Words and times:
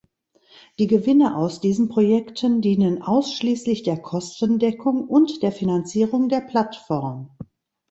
Die 0.79 0.87
Gewinne 0.87 1.37
aus 1.37 1.59
diesen 1.61 1.87
Projekten 1.87 2.59
dienen 2.61 3.03
ausschließlich 3.03 3.83
der 3.83 4.01
Kostendeckung 4.01 5.07
und 5.07 5.43
der 5.43 5.51
Finanzierung 5.51 6.27
der 6.27 6.41
Plattform. 6.41 7.29